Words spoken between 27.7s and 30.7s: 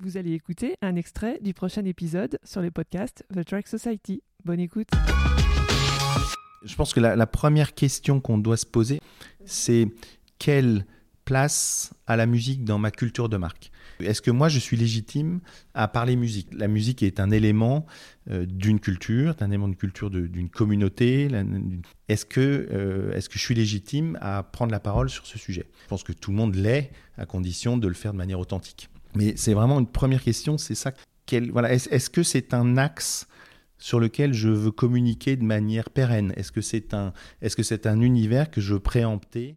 de le faire de manière authentique. Mais c'est vraiment une première question,